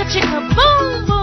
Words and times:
chicka 0.00 0.20
chicka 0.20 0.40
boom 0.54 1.04
boom. 1.06 1.19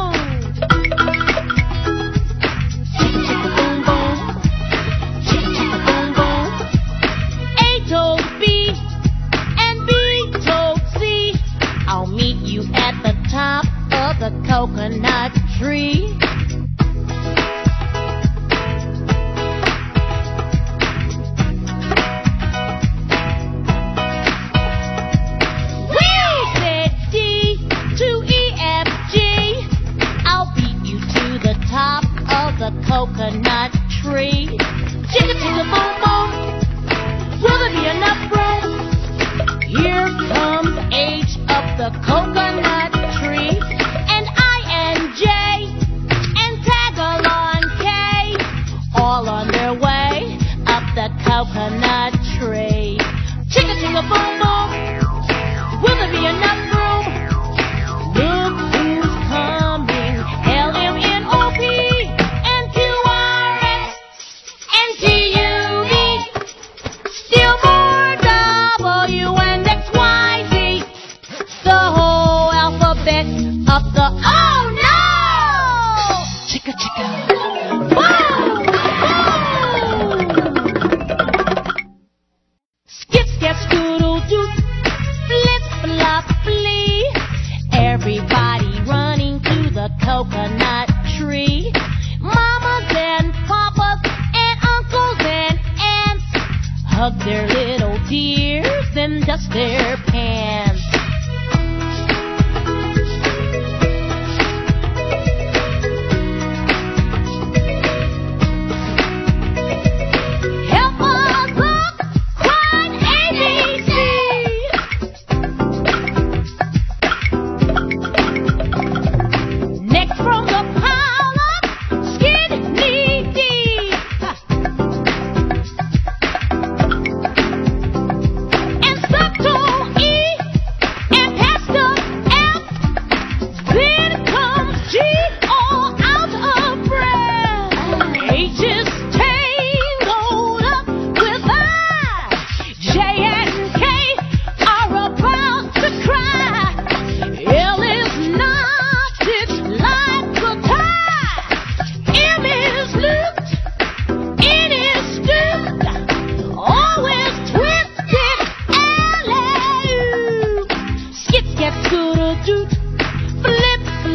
just 99.27 99.51
there. 99.51 99.96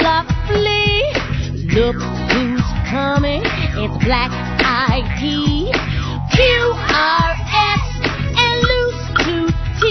lovely. 0.02 0.90
Look 1.72 1.96
who's 2.32 2.68
coming. 2.90 3.42
It's 3.44 4.04
Black 4.04 4.30
Eyed 4.64 5.06
QRS 6.32 7.84
and 8.42 8.54
loose 8.70 9.02
to 9.24 9.36
T. 9.80 9.84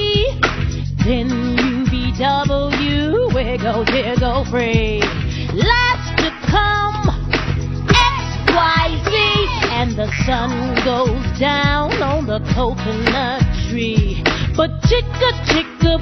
Then 1.03 1.27
U 1.57 1.85
V 1.85 1.93
W. 2.17 3.33
Where 3.33 3.57
go, 3.57 3.83
there 3.85 4.15
go 4.17 4.43
free. 4.45 5.01
Last 5.53 6.17
to 6.19 6.29
come. 6.47 7.01
XYZ. 7.87 9.13
And 9.71 9.91
the 9.95 10.11
sun 10.25 10.51
goes 10.83 11.39
down 11.39 12.01
on 12.03 12.25
the 12.25 12.39
coconut 12.53 13.43
tree. 13.69 14.23
But 14.55 14.71
chicka 14.81 15.31
chicka 15.45 16.00